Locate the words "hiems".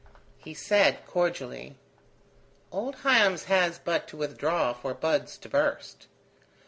3.03-3.43